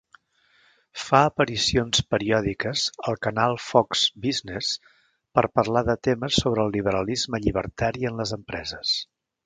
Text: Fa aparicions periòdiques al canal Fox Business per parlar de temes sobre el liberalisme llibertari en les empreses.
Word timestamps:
Fa 1.01 1.19
aparicions 1.25 2.01
periòdiques 2.13 2.87
al 3.11 3.19
canal 3.27 3.55
Fox 3.67 4.03
Business 4.25 4.73
per 5.39 5.47
parlar 5.59 5.87
de 5.93 6.01
temes 6.09 6.43
sobre 6.47 6.67
el 6.67 6.77
liberalisme 6.79 7.47
llibertari 7.47 8.13
en 8.13 8.23
les 8.25 8.39
empreses. 8.43 9.01